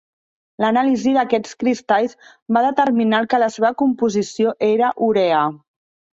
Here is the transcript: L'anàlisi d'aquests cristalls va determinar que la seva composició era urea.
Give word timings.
L'anàlisi 0.63 1.11
d'aquests 1.17 1.59
cristalls 1.63 2.15
va 2.57 2.65
determinar 2.69 3.21
que 3.35 3.41
la 3.45 3.51
seva 3.59 3.73
composició 3.83 4.57
era 4.71 4.91
urea. 5.11 5.45